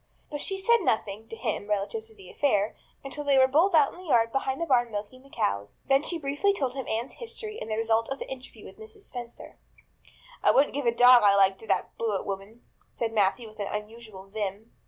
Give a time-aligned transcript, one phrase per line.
[0.31, 3.93] But she said nothing, to him, relative to the affair, until they were both out
[3.93, 5.83] in the yard behind the barn milking the cows.
[5.89, 9.01] Then she briefly told him Anne's history and the result of the interview with Mrs.
[9.03, 9.59] Spencer.
[10.41, 14.25] "I wouldn't give a dog I liked to that Blewett woman," said Matthew with unusual
[14.25, 14.71] vim.